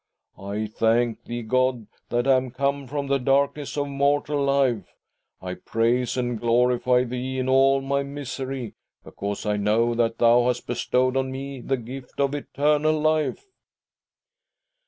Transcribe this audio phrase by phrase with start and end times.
[0.39, 4.95] I thank thee, God, that I am come from the darkness of mortal life.
[5.43, 10.65] I praise and glorify Thee in all my misery, because I know that Thou hast
[10.65, 13.45] bestowed on me the gift of eternal life."